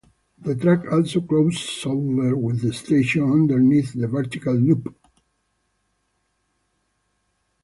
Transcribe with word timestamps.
The 0.39 0.55
track 0.55 0.91
also 0.91 1.21
crosses 1.21 1.85
over, 1.85 2.35
with 2.35 2.61
the 2.63 2.73
station 2.73 3.21
underneath 3.21 3.93
the 3.93 4.07
vertical 4.07 4.55
loop. 4.55 4.95